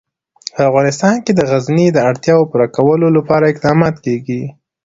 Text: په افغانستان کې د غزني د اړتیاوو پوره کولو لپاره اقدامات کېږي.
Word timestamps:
په 0.53 0.61
افغانستان 0.69 1.15
کې 1.23 1.31
د 1.35 1.41
غزني 1.49 1.87
د 1.91 1.97
اړتیاوو 2.09 2.49
پوره 2.51 2.67
کولو 2.77 3.07
لپاره 3.17 3.45
اقدامات 3.51 3.95
کېږي. 4.05 4.41